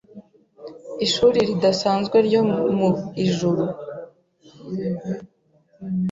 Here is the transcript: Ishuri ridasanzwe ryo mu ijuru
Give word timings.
Ishuri 1.05 1.37
ridasanzwe 1.49 2.17
ryo 2.27 2.41
mu 2.77 2.89
ijuru 3.25 3.63